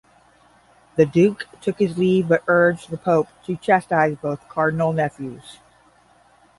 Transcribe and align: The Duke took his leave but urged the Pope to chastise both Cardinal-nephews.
The 0.95 1.05
Duke 1.05 1.45
took 1.61 1.77
his 1.77 1.95
leave 1.95 2.27
but 2.29 2.43
urged 2.47 2.89
the 2.89 2.97
Pope 2.97 3.27
to 3.45 3.55
chastise 3.55 4.17
both 4.19 4.49
Cardinal-nephews. 4.49 5.59